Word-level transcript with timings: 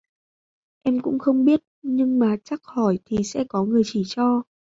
Em 0.83 0.99
cũng 0.99 1.19
không 1.19 1.45
biết 1.45 1.61
nhưng 1.81 2.19
mà 2.19 2.35
chắc 2.43 2.61
hỏi 2.63 2.99
thì 3.05 3.17
sẽ 3.23 3.43
có 3.49 3.63
người 3.63 3.81
chỉ 3.85 4.03
cho 4.05 4.43